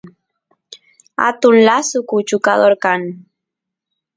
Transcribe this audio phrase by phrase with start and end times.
[1.27, 3.01] atun lasu kuchukador kan